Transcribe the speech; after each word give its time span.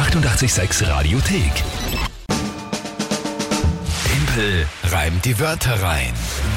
886 0.00 0.88
Radiothek. 0.88 1.52
Tempel 4.06 4.66
reimt 4.84 5.26
die 5.26 5.38
Wörter 5.38 5.74
rein. 5.82 6.14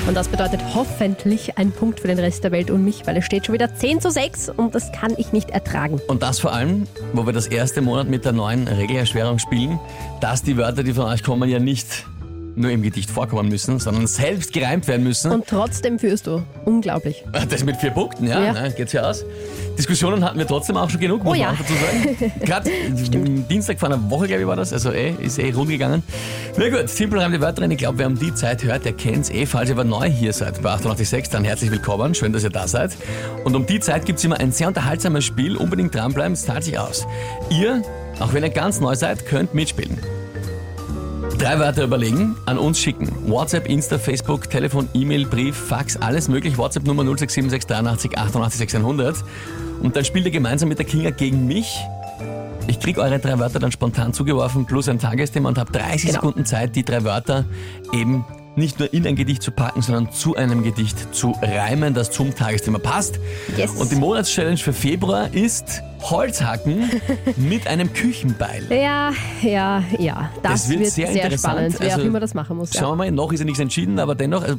Und 0.08 0.16
das 0.16 0.30
bedeutet 0.30 0.62
hoffentlich 0.74 1.58
ein 1.58 1.74
Punkt 1.74 2.00
für 2.00 2.08
den 2.08 2.20
Rest 2.20 2.46
der 2.46 2.54
Welt 2.54 2.72
und 2.72 2.86
mich, 2.86 3.06
weil 3.06 3.18
es 3.18 3.26
steht 3.26 3.46
schon 3.46 3.54
wieder 3.54 3.76
10 3.76 4.00
zu 4.00 4.12
6 4.12 4.48
und 4.48 4.74
das 4.74 4.94
kann 4.94 5.14
ich 5.18 5.34
nicht 5.34 5.50
ertragen. 5.50 6.00
Und 6.08 6.24
das 6.24 6.40
vor 6.40 6.54
allem, 6.54 6.88
wo 7.12 7.26
wir 7.26 7.34
das 7.34 7.48
erste 7.48 7.82
Monat 7.82 8.08
mit 8.08 8.24
der 8.24 8.32
neuen 8.32 8.66
Regelerschwerung 8.66 9.40
spielen, 9.40 9.78
dass 10.22 10.42
die 10.42 10.56
Wörter, 10.56 10.84
die 10.84 10.94
von 10.94 11.08
euch 11.08 11.22
kommen, 11.22 11.50
ja 11.50 11.60
nicht 11.60 12.06
nur 12.56 12.72
im 12.72 12.82
Gedicht 12.82 13.10
vorkommen 13.10 13.50
müssen, 13.50 13.80
sondern 13.80 14.06
selbst 14.08 14.54
gereimt 14.54 14.88
werden 14.88 15.04
müssen. 15.04 15.32
Und 15.32 15.48
trotzdem 15.48 15.98
führst 16.00 16.28
du. 16.28 16.44
Unglaublich. 16.66 17.24
Das 17.50 17.64
mit 17.64 17.78
vier 17.78 17.92
Punkten, 17.92 18.28
ja, 18.28 18.42
Ja. 18.44 18.54
Ne, 18.54 18.72
geht's 18.76 18.94
ja 18.94 19.02
aus. 19.10 19.26
Diskussionen 19.78 20.24
hatten 20.24 20.38
wir 20.38 20.46
trotzdem 20.46 20.78
auch 20.78 20.90
schon 20.90 21.00
genug, 21.00 21.24
muss 21.24 21.34
Oh 21.34 21.40
ja. 21.40 21.48
man 21.48 21.58
dazu 21.58 21.74
sagen. 21.74 22.32
Gerade 22.46 22.70
Dienstag 23.50 23.80
vor 23.80 23.90
einer 23.90 24.10
Woche, 24.10 24.28
glaube 24.28 24.42
ich, 24.42 24.48
war 24.48 24.56
das, 24.56 24.72
also 24.72 24.92
eh, 24.92 25.14
ist 25.20 25.40
eh 25.40 25.52
rund 25.52 25.70
gegangen. 25.70 26.04
Na 26.58 26.70
gut, 26.70 26.90
simpel 26.90 27.20
reim 27.20 27.32
die 27.32 27.42
Wörter 27.42 27.64
rein. 27.64 27.72
Ich 27.72 27.80
glaube, 27.80 27.98
wer 27.98 28.08
um 28.08 28.18
die 28.20 28.34
Zeit 28.36 28.64
hört, 28.64 28.86
der 28.86 28.94
kennt's 28.94 29.30
eh. 29.32 29.46
Falls 29.46 29.70
ihr 29.70 29.76
aber 29.76 29.84
neu 29.84 30.10
hier 30.10 30.32
seid 30.34 30.62
bei 30.62 30.70
886, 30.70 31.30
dann 31.32 31.44
herzlich 31.44 31.72
willkommen. 31.72 32.14
Schön, 32.14 32.34
dass 32.34 32.44
ihr 32.44 32.50
da 32.52 32.68
seid. 32.68 32.96
Und 33.44 33.56
um 33.56 33.66
die 33.66 33.80
Zeit 33.80 34.06
gibt's 34.06 34.24
immer 34.24 34.40
ein 34.40 34.52
sehr 34.52 34.68
unterhaltsames 34.68 35.26
Spiel. 35.26 35.58
Unbedingt 35.58 35.96
dranbleiben, 35.96 36.34
es 36.34 36.46
zahlt 36.46 36.64
sich 36.64 36.78
aus. 36.78 37.08
Ihr, 37.50 37.82
auch 38.20 38.34
wenn 38.34 38.44
ihr 38.44 38.50
ganz 38.52 38.80
neu 38.80 38.96
seid, 38.96 39.26
könnt 39.26 39.54
mitspielen. 39.56 39.98
Drei 41.38 41.60
Wörter 41.60 41.84
überlegen, 41.84 42.36
an 42.46 42.58
uns 42.58 42.80
schicken. 42.80 43.10
WhatsApp, 43.28 43.68
Insta, 43.68 43.98
Facebook, 43.98 44.50
Telefon, 44.50 44.88
E-Mail, 44.94 45.26
Brief, 45.26 45.56
Fax, 45.56 45.98
alles 45.98 46.28
möglich. 46.30 46.58
WhatsApp-Nummer 46.58 47.04
0676 47.04 48.18
88 48.18 48.58
600. 48.60 49.16
Und 49.82 49.96
dann 49.96 50.06
spielt 50.06 50.26
ihr 50.26 50.32
gemeinsam 50.32 50.70
mit 50.70 50.78
der 50.78 50.86
Kinga 50.86 51.10
gegen 51.10 51.46
mich. 51.46 51.76
Ich 52.68 52.80
krieg 52.80 52.98
eure 52.98 53.20
drei 53.20 53.38
Wörter 53.40 53.60
dann 53.60 53.72
spontan 53.74 54.14
zugeworfen, 54.14 54.66
plus 54.66 54.88
ein 54.88 55.00
Tagesthema 55.00 55.50
und 55.50 55.58
habe 55.58 55.72
30 55.72 56.02
Genau. 56.02 56.14
Sekunden 56.14 56.46
Zeit, 56.46 56.76
die 56.76 56.84
drei 56.86 57.04
Wörter 57.04 57.44
eben 57.92 58.24
nicht 58.56 58.80
nur 58.80 58.94
in 58.94 59.06
ein 59.06 59.16
Gedicht 59.16 59.42
zu 59.42 59.52
packen, 59.52 59.82
sondern 59.82 60.12
zu 60.12 60.36
einem 60.36 60.64
Gedicht 60.64 61.14
zu 61.14 61.36
reimen, 61.42 61.94
das 61.94 62.12
zum 62.12 62.34
Tagesthema 62.34 62.78
passt. 62.80 63.20
Yes. 63.58 63.72
Und 63.72 63.92
die 63.92 63.96
Monatschallenge 63.96 64.58
für 64.58 64.74
Februar 64.74 65.34
ist 65.34 65.82
Holzhacken 66.10 66.90
mit 67.38 67.68
einem 67.68 67.92
Küchenbeil. 67.94 68.66
Ja, 68.70 69.12
ja, 69.42 69.84
ja. 69.98 70.30
Das, 70.42 70.68
Das 70.68 70.70
wird 70.70 70.86
sehr 70.88 71.10
interessant. 71.10 71.40
spannend, 71.56 71.76
wer 71.80 71.92
Also, 71.92 72.02
auch 72.02 72.06
immer 72.08 72.20
das 72.20 72.34
machen 72.34 72.58
muss. 72.58 72.74
Schauen 72.74 72.84
Ja. 72.84 72.90
wir 72.92 72.96
mal, 72.96 73.12
noch 73.12 73.32
ist 73.32 73.40
ja 73.40 73.46
nichts 73.46 73.60
entschieden, 73.60 74.00
aber 74.00 74.16
dennoch 74.16 74.44
also, 74.44 74.58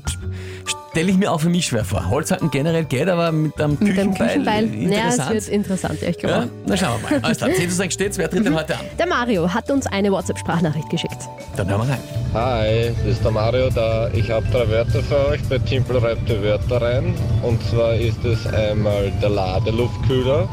stelle 0.91 1.11
ich 1.11 1.17
mir 1.19 1.31
auch 1.33 1.41
für 1.41 1.49
mich 1.51 1.67
schwer 1.67 1.85
vor. 1.85 2.09
Holzhacken 2.09 2.51
generell 2.51 2.85
geht, 2.85 3.09
aber 3.09 3.31
mit 3.33 3.61
einem 3.61 3.77
Mit 3.81 3.97
dem 3.97 4.15
Küchenbeil, 4.15 4.69
Küchenbeil. 4.69 4.91
Ja, 4.93 5.09
es 5.09 5.15
interessant. 5.19 5.31
wird 5.35 5.49
interessant, 5.49 6.03
ja, 6.03 6.09
ich 6.09 6.19
glaube. 6.19 6.35
ja, 6.35 6.47
na 6.67 6.77
schauen 6.77 7.01
wir 7.03 7.11
mal. 7.19 7.25
Alles 7.25 7.39
klar, 7.39 7.51
10 7.53 7.69
zu 7.71 7.77
6 7.77 7.95
steht's. 7.95 8.19
Wer 8.19 8.31
tritt 8.31 8.47
denn 8.47 8.55
heute 8.55 8.75
an? 8.79 8.85
Der 8.99 9.07
Mario 9.07 9.53
hat 9.53 9.71
uns 9.71 9.87
eine 9.87 10.11
WhatsApp-Sprachnachricht 10.13 10.89
geschickt. 10.91 11.19
Dann 11.57 11.69
hören 11.69 11.83
wir 11.87 11.93
rein. 11.93 12.01
Hi, 12.33 12.95
das 13.05 13.13
ist 13.17 13.25
der 13.25 13.31
Mario 13.31 13.71
da. 13.71 14.09
Ich 14.13 14.31
habe 14.31 14.47
drei 14.51 14.69
Wörter 14.69 15.03
für 15.03 15.29
euch 15.29 15.43
bei 15.49 15.59
Timpel 15.59 15.99
reibt 15.99 16.29
die 16.29 16.43
Wörter 16.43 16.81
rein. 16.81 17.15
Und 17.43 17.61
zwar 17.69 17.95
ist 17.95 18.25
es 18.25 18.47
einmal 18.47 19.13
der 19.23 19.29
Ladeluftkühler, 19.31 20.49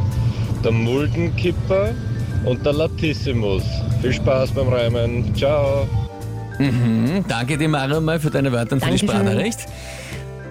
der 0.63 0.71
Muldenkipper 0.71 1.91
und 2.45 2.65
der 2.65 2.73
Latissimus. 2.73 3.63
Viel 4.01 4.13
Spaß 4.13 4.51
beim 4.51 4.67
Reimen. 4.67 5.35
Ciao. 5.35 5.87
Hm, 6.57 7.23
danke 7.27 7.57
dir, 7.57 7.67
Mario, 7.67 8.01
mal 8.01 8.19
für 8.19 8.29
deine 8.29 8.51
Wörter 8.51 8.73
und 8.73 8.83
für 8.83 8.91
die. 8.91 8.99
Sprachnachricht. 8.99 9.59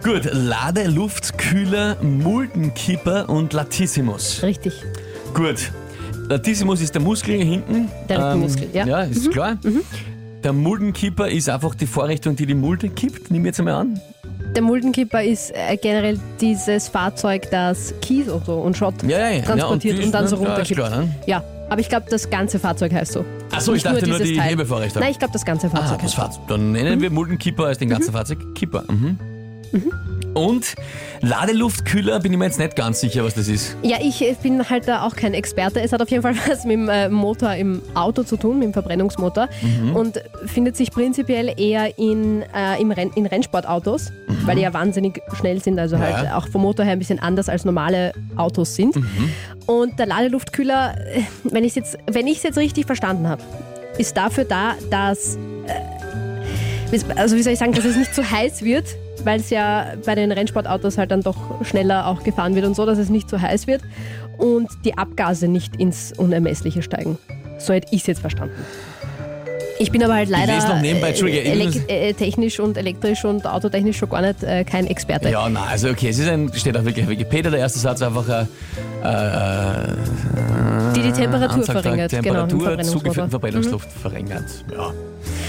Gut, 0.03 0.29
Lade, 0.33 0.89
Luft, 0.89 1.37
Kühler, 1.37 1.97
Muldenkipper 2.03 3.29
und 3.29 3.53
Latissimus. 3.53 4.43
Richtig. 4.43 4.73
Gut. 5.35 5.71
Latissimus 6.29 6.81
ist 6.81 6.95
der 6.95 7.03
Muskel 7.03 7.37
hier 7.37 7.45
hinten. 7.45 7.89
Der 8.09 8.19
Rückenmuskel, 8.19 8.69
ja. 8.73 8.87
Ja, 8.87 9.01
ist 9.03 9.31
klar. 9.31 9.59
Der 10.43 10.53
Muldenkipper 10.53 11.29
ist 11.29 11.49
einfach 11.51 11.75
die 11.75 11.87
Vorrichtung, 11.87 12.35
die 12.35 12.47
die 12.47 12.55
Mulde 12.55 12.89
kippt, 12.89 13.31
nehmen 13.31 13.45
wir 13.45 13.51
jetzt 13.51 13.59
einmal 13.59 13.75
an. 13.75 14.01
Der 14.55 14.63
Muldenkipper 14.63 15.23
ist 15.23 15.53
äh, 15.55 15.77
generell 15.77 16.19
dieses 16.41 16.89
Fahrzeug, 16.89 17.49
das 17.51 17.95
Kies 18.03 18.29
und 18.29 18.45
so 18.47 18.55
und 18.55 18.77
Schrott 18.77 18.95
Ja, 19.05 19.19
ja, 19.19 19.31
ja. 19.31 19.43
transportiert 19.43 19.95
Ja, 19.95 20.01
und, 20.01 20.07
und 20.07 20.13
dann 20.13 20.27
so 20.27 20.37
ja, 20.37 20.43
ist 20.43 20.49
runterkippt. 20.49 20.81
klar, 20.81 20.91
ne? 20.91 21.15
Ja, 21.27 21.45
aber 21.69 21.81
ich 21.81 21.89
glaube, 21.89 22.07
das 22.11 22.29
ganze 22.31 22.59
Fahrzeug 22.59 22.93
heißt 22.93 23.13
so. 23.13 23.25
Ach 23.53 23.61
so, 23.61 23.75
ich 23.75 23.85
dachte 23.85 24.09
nur 24.09 24.19
dieses 24.19 24.33
die 24.33 24.37
Teil. 24.39 24.51
Hebevorrichtung. 24.51 25.03
Nein, 25.03 25.13
ich 25.13 25.19
glaube, 25.21 25.33
das 25.33 25.45
ganze 25.45 25.69
Ah, 25.69 25.71
Fahrzeug 25.71 25.99
das 25.99 26.03
heißt 26.03 26.15
so. 26.17 26.23
Fahrzeug. 26.23 26.43
Dann 26.49 26.73
nennen 26.73 27.01
wir 27.01 27.11
Muldenkipper 27.11 27.67
als 27.67 27.79
den 27.79 27.91
ganzen 27.91 28.13
Fahrzeug 28.13 28.39
Kipper. 28.57 28.85
Mhm. 28.91 29.19
Und 30.35 30.75
Ladeluftkühler 31.23 32.21
bin 32.21 32.33
ich 32.33 32.39
mir 32.39 32.45
jetzt 32.47 32.59
nicht 32.59 32.77
ganz 32.77 33.01
sicher, 33.01 33.25
was 33.25 33.35
das 33.35 33.49
ist. 33.49 33.77
Ja, 33.83 33.97
ich 34.01 34.23
äh, 34.23 34.35
bin 34.41 34.69
halt 34.69 34.87
da 34.89 35.03
auch 35.03 35.17
kein 35.17 35.35
Experte. 35.35 35.81
Es 35.81 35.93
hat 35.93 36.01
auf 36.01 36.11
jeden 36.11 36.23
Fall 36.23 36.35
was 36.49 36.65
mit 36.65 36.75
dem 36.75 36.89
äh, 36.89 37.09
Motor 37.09 37.55
im 37.55 37.83
Auto 37.95 38.23
zu 38.23 38.37
tun, 38.37 38.59
mit 38.59 38.67
dem 38.67 38.73
Verbrennungsmotor. 38.73 39.49
Mhm. 39.63 39.97
Und 39.97 40.23
findet 40.47 40.77
sich 40.77 40.91
prinzipiell 40.91 41.53
eher 41.61 41.99
in, 41.99 42.43
äh, 42.55 42.81
im 42.81 42.91
Renn, 42.91 43.11
in 43.15 43.27
Rennsportautos, 43.27 44.13
weil 44.45 44.57
die 44.57 44.63
ja 44.63 44.73
wahnsinnig 44.73 45.21
schnell 45.39 45.63
sind, 45.63 45.79
also 45.79 45.99
halt 45.99 46.17
Mhm. 46.19 46.25
Ja. 46.25 46.37
auch 46.39 46.49
vom 46.49 46.63
Motor 46.63 46.85
her 46.85 46.95
ein 46.95 46.99
bisschen 46.99 47.19
anders 47.21 47.49
als 47.49 47.65
normale 47.65 48.13
Autos 48.37 48.75
sind. 48.75 48.97
Mhm. 48.97 49.05
Und 49.67 49.99
der 49.99 50.07
Ladeluftkühler, 50.07 50.95
äh, 50.99 51.23
wenn 51.45 51.65
ich 51.65 51.71
es 51.71 51.77
jetzt, 51.77 51.99
wenn 52.11 52.27
jetzt 52.27 52.57
richtig 52.59 52.87
verstanden 52.87 53.29
habe, 53.29 53.43
ist 53.99 54.17
dafür 54.17 54.45
da, 54.45 54.75
dass 54.91 55.39
also 57.17 57.37
wie 57.37 57.43
soll 57.43 57.53
ich 57.53 57.59
sagen, 57.59 57.73
dass 57.73 57.85
es 57.85 57.97
nicht 57.97 58.15
zu 58.15 58.29
heiß 58.29 58.63
wird, 58.63 58.85
weil 59.25 59.41
es 59.41 59.51
ja 59.51 59.93
bei 60.05 60.15
den 60.15 60.33
Rennsportautos 60.33 60.99
halt 60.99 61.11
dann 61.11 61.23
doch 61.23 61.65
schneller 61.65 62.07
auch 62.07 62.23
gefahren 62.23 62.55
wird 62.55 62.67
und 62.67 62.75
so, 62.75 62.87
dass 62.87 62.99
es 62.99 63.09
nicht 63.09 63.29
zu 63.29 63.41
heiß 63.41 63.67
wird 63.67 63.83
und 64.39 64.69
die 64.85 64.97
Abgase 64.99 65.49
nicht 65.49 65.77
ins 65.77 66.13
Unermessliche 66.17 66.83
steigen. 66.83 67.19
So 67.59 67.73
hätte 67.73 67.89
ich 67.91 68.01
es 68.01 68.07
jetzt 68.07 68.21
verstanden. 68.21 68.55
Ich 69.79 69.91
bin 69.91 70.03
aber 70.05 70.15
halt 70.15 70.29
leider 70.29 70.53
äh, 70.83 72.11
äh, 72.11 72.13
technisch 72.13 72.61
und 72.61 72.77
elektrisch 72.77 73.25
und 73.25 73.47
autotechnisch 73.47 73.97
schon 73.97 74.11
gar 74.11 74.21
nicht 74.21 74.43
äh, 74.43 74.63
kein 74.63 74.87
Experte. 74.87 75.31
Ja, 75.31 75.49
nein, 75.49 75.63
also 75.71 75.89
okay, 75.89 76.11
es 76.11 76.19
ist 76.19 76.29
ein, 76.29 76.53
steht 76.53 76.77
auch 76.77 76.85
wirklich 76.85 77.07
auf 77.07 77.11
Wikipedia, 77.11 77.51
der 77.51 77.61
erste 77.61 77.79
Satz 77.79 78.03
einfach 78.03 78.29
äh, 78.29 78.43
äh, 78.43 78.47
Die 80.95 81.01
die 81.01 81.13
Temperatur 81.13 81.61
Ansagt, 81.61 81.81
verringert, 81.81 82.11
genau, 82.11 82.23
Temperatur 82.23 82.61
Verbrennungsmotor. 82.61 83.01
zugeführten 83.01 83.31
Verbrennungsluft 83.31 83.91
verringert. 83.91 84.65
Ja. 84.71 84.93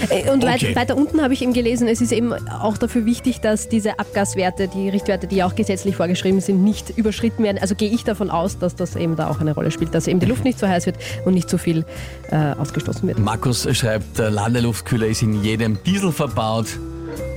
Äh, 0.08 0.30
Und 0.30 0.44
weit, 0.44 0.62
Okay. 0.62 0.76
weiter 0.76 0.96
unten 0.96 1.22
habe 1.22 1.34
ich 1.34 1.42
eben 1.42 1.52
gelesen, 1.52 1.88
es 1.88 2.00
ist 2.00 2.12
eben 2.12 2.32
auch 2.48 2.76
dafür 2.76 3.04
wichtig, 3.04 3.40
dass 3.40 3.68
diese 3.68 3.98
Abgaswerte, 3.98 4.68
die 4.68 4.88
Richtwerte, 4.88 5.26
die 5.26 5.36
ja 5.36 5.46
auch 5.46 5.54
gesetzlich 5.54 5.96
vorgeschrieben 5.96 6.40
sind, 6.40 6.62
nicht 6.62 6.90
überschritten 6.96 7.42
werden. 7.44 7.58
Also 7.60 7.74
gehe 7.74 7.90
ich 7.90 8.04
davon 8.04 8.30
aus, 8.30 8.58
dass 8.58 8.74
das 8.76 8.96
eben 8.96 9.16
da 9.16 9.28
auch 9.30 9.40
eine 9.40 9.54
Rolle 9.54 9.70
spielt, 9.70 9.94
dass 9.94 10.06
eben 10.06 10.20
die 10.20 10.26
Luft 10.26 10.44
nicht 10.44 10.58
zu 10.58 10.68
heiß 10.68 10.86
wird 10.86 10.96
und 11.24 11.34
nicht 11.34 11.48
zu 11.48 11.58
viel 11.58 11.84
äh, 12.30 12.36
ausgestoßen 12.58 13.06
wird. 13.08 13.18
Markus 13.18 13.66
schreibt, 13.76 14.18
der 14.18 14.30
Ladeluftkühler 14.30 15.06
ist 15.06 15.22
in 15.22 15.42
jedem 15.42 15.82
Diesel 15.84 16.12
verbaut 16.12 16.66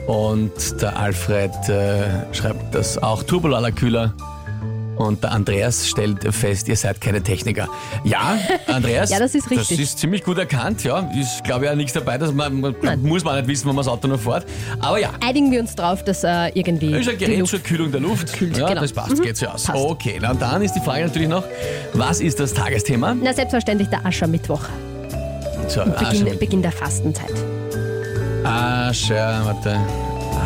und 0.08 0.52
der 0.82 0.98
Alfred 1.00 1.52
äh, 1.70 2.34
schreibt 2.34 2.76
das 2.76 2.98
auch 3.02 3.24
Turboladerkühler. 3.24 4.14
Und 4.98 5.24
der 5.24 5.32
Andreas 5.34 5.88
stellt 5.90 6.24
fest, 6.34 6.68
ihr 6.68 6.76
seid 6.76 7.02
keine 7.02 7.22
Techniker. 7.22 7.68
Ja, 8.04 8.38
Andreas, 8.68 9.10
Ja, 9.16 9.20
das 9.20 9.36
ist 9.36 9.50
richtig. 9.52 9.78
Das 9.78 9.80
ist 9.80 10.00
ziemlich 10.00 10.24
gut 10.24 10.38
erkannt, 10.38 10.84
ja. 10.84 11.00
Ist, 11.20 11.44
glaube 11.44 11.66
ich, 11.66 11.72
auch 11.72 11.76
nichts 11.76 11.94
dabei, 11.94 12.18
dass 12.18 12.34
man, 12.34 12.62
man 12.62 12.76
muss 13.02 13.24
man 13.24 13.36
nicht 13.38 13.48
wissen, 13.48 13.68
wenn 13.68 13.76
man 13.76 13.84
das 13.84 13.92
Auto 13.92 14.08
noch 14.08 14.20
fährt. 14.20 14.46
Aber 14.80 15.00
ja, 15.00 15.10
Einigen 15.26 15.52
wir 15.52 15.60
uns 15.60 15.76
drauf, 15.76 16.04
dass 16.04 16.24
äh, 16.24 16.50
irgendwie 16.54 16.94
ist 16.96 17.10
ein 17.10 17.18
Gerät 17.18 17.40
Luft 17.40 17.52
zur 17.52 17.60
Kühlung 17.60 17.92
der 17.92 18.02
Luft. 18.02 18.34
kühlt, 18.34 18.58
ja, 18.58 18.68
genau. 18.70 18.82
das 18.82 18.94
passt, 18.94 19.22
geht 19.22 19.40
ja 19.42 19.54
aus. 19.54 19.64
Passt. 19.64 19.78
Okay, 19.78 20.18
na, 20.22 20.32
und 20.32 20.42
dann 20.42 20.62
ist 20.62 20.74
die 20.74 20.80
Frage 20.80 21.04
natürlich 21.06 21.30
noch, 21.30 21.44
was 21.94 22.20
ist 22.22 22.40
das 22.40 22.54
Tagesthema? 22.54 23.16
Na, 23.22 23.34
selbstverständlich 23.34 23.90
der 23.90 24.06
Aschermittwoch, 24.06 24.62
So, 25.68 25.82
Beginn, 25.84 26.40
Beginn 26.40 26.62
der 26.62 26.72
Fastenzeit. 26.72 27.34
Ascher, 28.44 29.42
warte, 29.44 29.80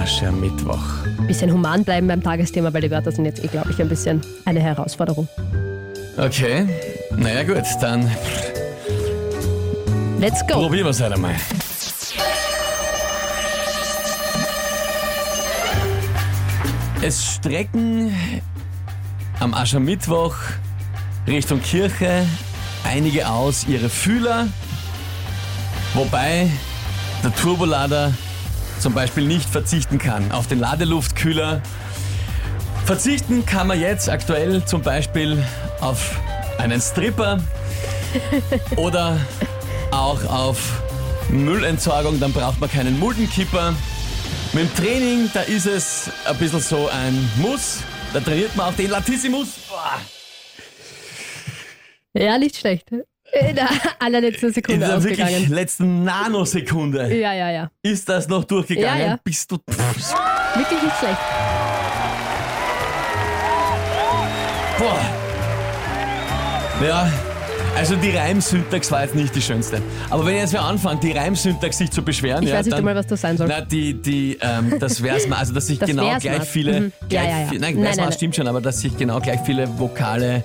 Aschermittwoch. 0.01 0.98
Bisschen 1.28 1.52
human 1.52 1.84
bleiben 1.84 2.07
beim 2.07 2.24
Tagesthema, 2.24 2.74
weil 2.74 2.81
die 2.81 2.91
Wörter 2.91 3.12
sind 3.12 3.25
jetzt 3.25 3.44
eh, 3.44 3.47
glaube 3.47 3.72
ich, 3.72 3.80
ein 3.81 3.90
bisschen 3.90 4.22
eine 4.46 4.59
Herausforderung. 4.59 5.28
Okay, 6.18 6.66
naja 7.16 7.44
gut, 7.44 7.63
dann 7.81 8.09
Let's 10.20 10.46
go! 10.46 10.55
probieren 10.55 10.85
wir 10.85 10.90
es 10.90 11.02
halt 11.02 11.14
einmal. 11.14 11.35
Es 17.02 17.35
strecken 17.35 18.14
am 19.40 19.53
Aschermittwoch 19.53 20.35
Richtung 21.26 21.61
Kirche 21.61 22.26
einige 22.84 23.29
aus 23.29 23.66
ihre 23.67 23.88
Fühler, 23.88 24.47
wobei 25.93 26.49
der 27.23 27.34
Turbolader 27.35 28.14
zum 28.79 28.93
Beispiel 28.93 29.26
nicht 29.26 29.49
verzichten 29.49 29.97
kann 29.97 30.31
auf 30.31 30.47
den 30.47 30.59
Ladeluftkühler. 30.59 31.61
Verzichten 32.85 33.46
kann 33.46 33.67
man 33.67 33.79
jetzt 33.79 34.09
aktuell 34.09 34.64
zum 34.66 34.81
Beispiel 34.81 35.43
auf 35.81 36.20
einen 36.58 36.81
Stripper 36.81 37.40
oder 38.78 39.17
auch 39.91 40.23
auf 40.26 40.81
Müllentsorgung, 41.29 42.20
dann 42.20 42.34
braucht 42.34 42.59
man 42.59 42.70
keinen 42.70 42.97
Muldenkipper. 42.99 43.76
Mit 44.53 44.64
dem 44.64 44.76
Training, 44.76 45.29
da 45.34 45.41
ist 45.41 45.67
es 45.67 46.09
ein 46.26 46.37
bisschen 46.37 46.59
so 46.59 46.87
ein 46.87 47.29
Muss. 47.37 47.84
Da 48.14 48.20
trainiert 48.20 48.55
man 48.55 48.73
auch 48.73 48.76
den 48.76 48.90
Latissimus. 48.90 49.49
Boah. 49.70 50.02
Ja, 52.14 52.37
nicht 52.40 52.58
schlecht. 52.58 52.90
In 53.49 53.55
der 53.55 53.70
allerletzten 53.99 54.49
In 54.49 54.53
Sekunde 54.53 54.79
der 54.87 55.03
wirklich 55.03 55.23
ausgegangen. 55.23 55.52
letzten 55.53 56.03
Nanosekunde 56.03 57.16
Ja, 57.16 57.34
ja, 57.34 57.52
ja. 57.52 57.72
ist 57.84 58.08
das 58.09 58.28
noch 58.28 58.43
durchgegangen. 58.43 58.99
Ja, 59.02 59.08
ja. 59.08 59.20
Bist 59.23 59.52
du. 59.52 59.58
Pff, 59.58 60.14
Wirklich 60.55 60.81
nicht 60.81 60.96
schlecht. 60.99 61.17
boah. 64.79 64.99
Ja. 66.85 67.11
Also 67.78 67.96
die 67.96 68.09
Reimsyntax 68.09 68.91
war 68.91 69.03
jetzt 69.03 69.16
nicht 69.16 69.34
die 69.35 69.41
schönste. 69.41 69.81
Aber 70.09 70.26
wenn 70.26 70.35
jetzt 70.35 70.52
wer 70.53 70.64
anfängt, 70.64 71.03
die 71.03 71.11
Reimsyntax 71.11 71.78
sich 71.78 71.91
zu 71.91 72.02
beschweren, 72.02 72.43
Ich 72.43 72.49
ja, 72.49 72.55
weiß 72.58 72.66
nicht 72.66 72.73
dann, 72.73 72.79
einmal, 72.79 72.96
was 72.96 73.08
das 73.08 73.22
sein 73.22 73.37
soll. 73.37 73.47
Na, 73.47 73.61
die, 73.61 73.93
die, 73.93 74.37
ähm, 74.41 74.78
das 74.79 75.02
wär's 75.03 75.28
mal, 75.28 75.37
also 75.37 75.53
dass 75.53 75.67
sich 75.67 75.79
Das 75.79 75.87
genau 75.90 76.03
wär's 76.08 76.23
gleich 76.23 76.40
mal. 76.40 76.46
viele, 76.46 76.79
Mhm. 76.81 76.91
gleich, 77.08 77.23
Ja, 77.26 77.29
ja, 77.29 77.40
ja. 77.41 77.47
viel- 77.47 77.59
nein, 77.59 77.76
Nein, 77.76 77.84
wär's 77.84 77.97
mal 77.97 78.03
nein, 78.05 78.11
stimmt 78.14 78.35
schon, 78.35 78.47
aber 78.47 78.59
dass 78.59 78.81
sich 78.81 78.97
genau 78.97 79.20
gleich 79.22 79.40
viele 79.46 79.67
Vokale 79.79 80.43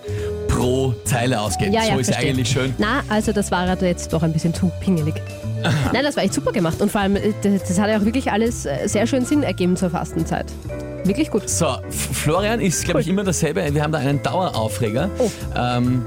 pro 0.65 0.95
Zeile 1.05 1.41
ausgehen. 1.41 1.73
Ja, 1.73 1.85
ja, 1.85 1.93
so 1.95 1.99
ist 2.01 2.07
verstehe. 2.07 2.31
eigentlich 2.31 2.49
schön. 2.49 2.75
Na, 2.79 3.03
also 3.11 3.33
das 3.33 3.51
war 3.51 3.69
halt 3.69 3.83
jetzt 3.83 4.13
doch 4.13 4.23
ein 4.23 4.33
bisschen 4.33 4.55
zu 4.55 4.73
pingelig. 4.81 5.15
Nein, 5.93 6.03
das 6.03 6.17
war 6.17 6.25
echt 6.25 6.33
super 6.35 6.53
gemacht. 6.53 6.81
Und 6.81 6.91
vor 6.91 7.03
allem, 7.03 7.17
äh, 7.17 7.33
das, 7.43 7.65
das 7.65 7.79
hat 7.79 7.89
ja 7.91 7.99
auch 7.99 8.05
wirklich 8.05 8.31
alles 8.33 8.65
äh, 8.65 8.87
sehr 8.87 9.07
schön 9.07 9.25
Sinn 9.27 9.43
ergeben 9.43 9.77
zur 9.77 9.91
Fastenzeit. 9.91 10.47
Wirklich 11.05 11.31
gut. 11.31 11.49
So, 11.51 11.67
Florian 11.91 12.61
ist, 12.61 12.85
glaube 12.85 13.03
ich, 13.03 13.07
Cool. 13.07 13.13
immer 13.13 13.25
dasselbe. 13.25 13.75
Wir 13.75 13.83
haben 13.83 13.93
da 13.93 13.99
einen 13.99 14.23
Daueraufreger. 14.23 15.11
Oh. 15.19 15.31
Ähm, 15.55 16.05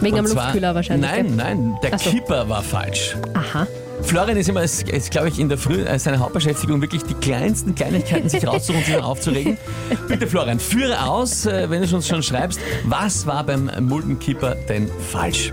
Wegen 0.00 0.18
am 0.18 0.26
Luftkühler 0.26 0.74
wahrscheinlich. 0.74 1.08
Nein, 1.08 1.26
gell? 1.28 1.36
nein, 1.36 1.74
der 1.82 1.96
so. 1.98 2.10
Kipper 2.10 2.48
war 2.48 2.62
falsch. 2.62 3.16
Aha. 3.34 3.68
Florian 4.02 4.36
ist 4.36 4.48
immer, 4.48 4.62
ist, 4.62 4.88
ist 4.88 5.10
glaube 5.10 5.28
ich, 5.28 5.38
in 5.38 5.48
der 5.48 5.58
Früh 5.58 5.82
äh, 5.82 5.98
seine 5.98 6.18
Hauptbeschäftigung 6.18 6.80
wirklich 6.80 7.02
die 7.04 7.14
kleinsten 7.14 7.74
Kleinigkeiten 7.74 8.28
sich 8.28 8.46
rauszusuchen 8.46 8.80
und 8.80 8.86
sich 8.86 8.94
dann 8.94 9.04
aufzuregen. 9.04 9.58
Bitte 10.08 10.26
Florian, 10.26 10.58
führe 10.60 11.06
aus, 11.06 11.46
äh, 11.46 11.70
wenn 11.70 11.82
du 11.82 11.94
uns 11.94 12.08
schon 12.08 12.22
schreibst, 12.22 12.60
was 12.84 13.26
war 13.26 13.44
beim 13.44 13.70
Muldenkipper 13.80 14.56
denn 14.68 14.90
falsch? 15.10 15.52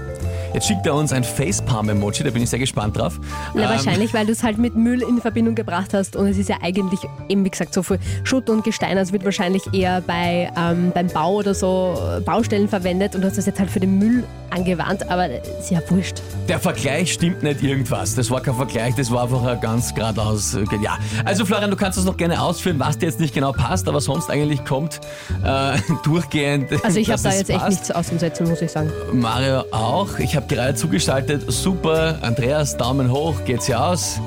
Jetzt 0.54 0.68
schickt 0.68 0.86
er 0.86 0.96
uns 0.96 1.14
ein 1.14 1.24
Facepalm-Emoji, 1.24 2.24
da 2.24 2.32
bin 2.32 2.42
ich 2.42 2.50
sehr 2.50 2.60
gespannt 2.60 2.98
drauf. 2.98 3.20
Na, 3.54 3.64
Ähm, 3.64 3.70
wahrscheinlich, 3.70 4.14
weil 4.14 4.26
du 4.26 4.32
es 4.32 4.44
halt 4.44 4.58
mit 4.58 4.76
Müll 4.76 5.02
in 5.04 5.22
Verbindung 5.22 5.54
gebracht 5.56 5.94
hast 5.94 6.16
und 6.16 6.28
es 6.28 6.38
ist 6.38 6.50
ja 6.50 6.58
eigentlich 6.62 7.00
eben, 7.30 7.46
wie 7.46 7.50
gesagt, 7.50 7.74
so 7.74 7.84
viel 7.84 8.00
Schutt 8.24 8.50
und 8.50 8.64
Gestein, 8.64 8.98
also 8.98 9.14
wird 9.14 9.24
wahrscheinlich 9.26 9.64
eher 9.74 10.02
bei, 10.02 10.52
ähm, 10.58 10.92
beim 10.94 11.08
Bau 11.08 11.36
oder 11.36 11.54
so 11.54 11.96
äh, 12.18 12.22
Baustellen 12.22 12.68
verwendet 12.68 13.16
und 13.16 13.22
du 13.22 13.28
hast 13.28 13.38
das 13.38 13.46
jetzt 13.46 13.60
halt 13.60 13.70
für 13.70 13.80
den 13.80 13.98
Müll 14.00 14.24
angewandt, 14.50 15.08
aber 15.12 15.30
ist 15.30 15.70
ja 15.70 15.80
wurscht. 15.90 16.22
Der 16.48 16.60
Vergleich 16.60 17.14
stimmt 17.14 17.44
nicht 17.44 17.62
irgendwas. 17.62 18.16
Das 18.16 18.32
war 18.32 18.42
kein 18.42 18.56
Vergleich, 18.56 18.96
das 18.96 19.12
war 19.12 19.24
einfach 19.24 19.44
ein 19.44 19.62
ganz 19.62 19.94
geradeaus. 19.94 20.56
äh, 20.56 20.64
Ja. 20.82 20.98
Also 21.26 21.46
Florian, 21.46 21.70
du 21.70 21.76
kannst 21.78 21.98
das 22.00 22.06
noch 22.06 22.18
gerne 22.18 22.42
ausführen, 22.42 22.80
was 22.80 22.98
dir 22.98 23.06
jetzt 23.06 23.20
nicht 23.20 23.36
genau 23.36 23.52
passt, 23.52 23.88
aber 23.88 24.02
sonst 24.02 24.30
eigentlich 24.32 24.66
kommt 24.66 25.00
äh, 25.44 25.78
durchgehend. 26.04 26.72
Also 26.84 27.00
ich 27.00 27.12
habe 27.12 27.22
da 27.22 27.32
jetzt 27.32 27.50
echt 27.52 27.60
passt. 27.60 27.70
nichts 27.70 27.92
auszusetzen, 27.92 28.48
muss 28.50 28.62
ich 28.62 28.72
sagen. 28.72 28.90
Mario 29.14 29.64
auch. 29.72 30.18
Ich 30.18 30.36
habe 30.40 30.56
gerade 30.56 30.76
zugeschaltet. 30.76 31.44
Super. 31.52 32.18
Andreas, 32.22 32.78
Daumen 32.78 33.12
hoch. 33.12 33.36
Geht's 33.46 33.68
ja 33.68 33.90
aus. 33.92 34.20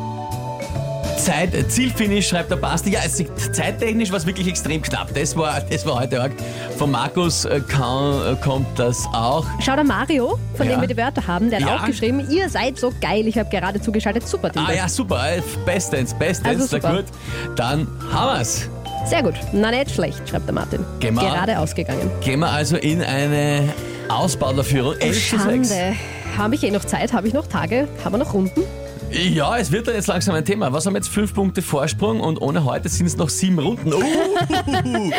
Zeit, 1.16 1.50
Zielfinish, 1.70 2.28
schreibt 2.28 2.50
der 2.50 2.56
Basti. 2.56 2.90
Ja, 2.90 3.00
es, 3.06 3.22
zeittechnisch 3.52 4.10
war 4.10 4.18
es 4.18 4.26
wirklich 4.26 4.48
extrem 4.48 4.82
knapp. 4.82 5.14
Das 5.14 5.36
war, 5.36 5.60
das 5.60 5.86
war 5.86 6.00
heute 6.00 6.20
arg. 6.20 6.32
Von 6.76 6.90
Markus 6.90 7.44
äh, 7.44 7.60
kann, 7.66 8.32
äh, 8.32 8.36
kommt 8.42 8.66
das 8.78 9.06
auch. 9.12 9.46
Schau 9.60 9.74
der 9.76 9.84
Mario, 9.84 10.38
von 10.56 10.66
Ja. 10.66 10.72
dem 10.74 10.80
wir 10.80 10.88
die 10.88 10.96
Wörter 10.96 11.24
haben, 11.26 11.48
der 11.48 11.60
hat 11.60 11.68
Ja. 11.68 11.76
auch 11.76 11.84
geschrieben, 11.86 12.26
ihr 12.28 12.48
seid 12.50 12.76
so 12.78 12.92
geil, 13.00 13.26
ich 13.28 13.38
habe 13.38 13.48
gerade 13.50 13.80
zugeschaltet. 13.80 14.26
Super, 14.26 14.50
Tim. 14.50 14.66
Ah 14.66 14.72
ja, 14.72 14.88
super. 14.88 15.36
äh, 15.36 15.40
Bestens, 15.64 16.12
bestens. 16.14 16.48
Also 16.48 16.66
super. 16.66 16.96
gut. 16.96 17.04
Dann 17.56 17.86
haben 18.12 18.38
wir's. 18.38 18.68
Sehr 19.06 19.22
gut. 19.22 19.34
Na, 19.52 19.70
nicht 19.70 19.92
schlecht, 19.92 20.28
schreibt 20.28 20.46
der 20.46 20.54
Martin. 20.54 20.84
Gehen 20.98 21.14
wir- 21.14 21.22
Gerade 21.22 21.58
ausgegangen. 21.58 22.10
Gehen 22.20 22.40
wir 22.40 22.50
also 22.50 22.76
in 22.76 23.00
eine 23.02 23.68
Ausbauerführung. 24.16 24.94
Oh, 24.96 24.98
11 25.04 25.30
zu 25.30 25.38
6. 25.38 25.42
Schande. 25.68 25.96
Habe 26.36 26.54
ich 26.54 26.62
eh 26.64 26.70
noch 26.70 26.84
Zeit? 26.84 27.12
Habe 27.12 27.28
ich 27.28 27.34
noch 27.34 27.46
Tage? 27.46 27.88
Haben 28.04 28.14
wir 28.14 28.18
noch 28.18 28.32
Runden? 28.34 28.62
Ja, 29.10 29.58
es 29.58 29.70
wird 29.70 29.86
dann 29.88 29.94
jetzt 29.94 30.06
langsam 30.06 30.34
ein 30.34 30.44
Thema. 30.44 30.72
Was 30.72 30.86
haben 30.86 30.94
wir 30.94 30.98
jetzt? 30.98 31.10
Fünf 31.10 31.34
Punkte 31.34 31.60
Vorsprung 31.60 32.20
und 32.20 32.40
ohne 32.40 32.64
heute 32.64 32.88
sind 32.88 33.04
es 33.06 33.16
noch 33.18 33.28
sieben 33.28 33.58
Runden. 33.58 33.92
Uh, 33.92 34.02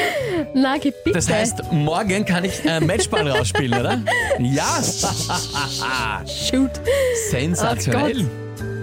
Na, 0.56 0.78
geh 0.78 0.92
bitte. 1.04 1.12
das 1.16 1.30
heißt, 1.30 1.72
morgen 1.72 2.25
kann 2.25 2.44
ich 2.44 2.66
äh, 2.66 2.80
Matchball 2.80 3.28
rausspielen, 3.30 3.80
oder? 3.80 4.00
Ja, 4.40 4.81
Shoot. 6.25 6.72
sensationell. 7.30 8.25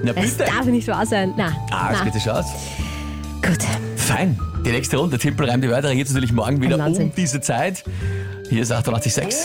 Na 0.05 0.13
Das 0.13 0.25
bitte. 0.37 0.45
darf 0.51 0.65
nicht 0.67 0.87
wahr 0.87 1.05
sein. 1.05 1.35
Na, 1.37 1.57
Ah, 1.73 1.91
das 1.91 1.99
na. 2.05 2.11
geht 2.11 2.25
ja 2.25 2.33
aus. 2.39 2.47
Gut. 3.43 3.59
Fein. 3.97 4.39
Die 4.65 4.71
nächste 4.71 4.97
Runde, 4.99 5.19
Tippel 5.19 5.51
reimt 5.51 5.65
die 5.65 5.71
Wörter, 5.71 5.93
geht 5.93 6.09
natürlich 6.09 6.33
morgen 6.33 6.61
wieder 6.63 6.79
Wahnsinn. 6.79 7.07
um 7.07 7.13
diese 7.17 7.41
Zeit. 7.41 7.83
Hier 8.49 8.63
ist 8.63 8.71
886. 8.71 9.45